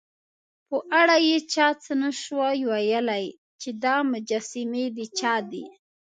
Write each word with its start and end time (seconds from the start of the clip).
په 0.67 0.77
اړه 1.01 1.15
یې 1.27 1.37
چا 1.53 1.67
څه 1.83 1.91
نه 2.01 2.09
شوای 2.21 2.57
ویلای، 2.69 3.25
چې 3.61 3.69
دا 3.83 3.95
مجسمې 4.11 4.85
د 4.97 4.99
چا 5.19 5.33
دي. 5.51 5.63